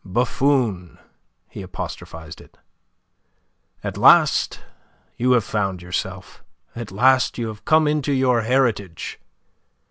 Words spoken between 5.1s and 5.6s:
you have